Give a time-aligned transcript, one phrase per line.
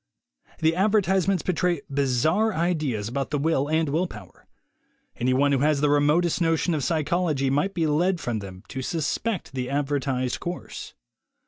[0.61, 4.47] The advertisements betray bizarre ideas about the will and will power.
[5.15, 8.81] Any one who has the remotest notion of psychology might be led from them to
[8.81, 10.95] suspect the advertised course.